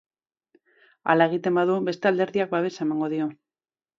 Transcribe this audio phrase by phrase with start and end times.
[1.13, 3.29] Hala egiten badu, beste alderdiak babesa emango dio.